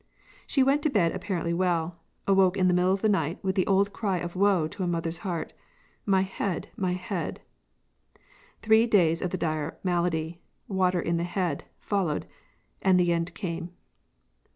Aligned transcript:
She 0.47 0.63
went 0.63 0.81
to 0.81 0.89
bed 0.89 1.11
apparently 1.11 1.53
well, 1.53 1.99
awoke 2.27 2.57
in 2.57 2.67
the 2.67 2.73
middle 2.73 2.91
of 2.91 3.03
the 3.03 3.07
night 3.07 3.37
with 3.43 3.53
the 3.53 3.67
old 3.67 3.93
cry 3.93 4.17
of 4.17 4.35
woe 4.35 4.67
to 4.67 4.81
a 4.81 4.87
mother's 4.87 5.19
heart, 5.19 5.53
'My 6.07 6.21
head, 6.23 6.69
my 6.75 6.93
head!' 6.93 7.39
Three 8.63 8.87
days 8.87 9.21
of 9.21 9.29
the 9.29 9.37
dire 9.37 9.77
malady 9.83 10.41
'water 10.67 10.99
in 10.99 11.17
the 11.17 11.23
head' 11.23 11.65
followed, 11.79 12.25
and 12.81 12.99
the 12.99 13.13
end 13.13 13.35
came." 13.35 13.73